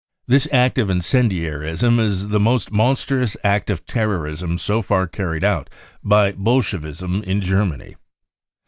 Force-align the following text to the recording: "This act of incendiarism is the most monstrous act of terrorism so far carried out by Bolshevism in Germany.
"This 0.27 0.47
act 0.51 0.79
of 0.79 0.89
incendiarism 0.89 1.99
is 1.99 2.29
the 2.29 2.39
most 2.39 2.71
monstrous 2.71 3.37
act 3.43 3.69
of 3.69 3.85
terrorism 3.85 4.57
so 4.57 4.81
far 4.81 5.05
carried 5.07 5.43
out 5.43 5.69
by 6.03 6.31
Bolshevism 6.31 7.21
in 7.21 7.39
Germany. 7.39 7.95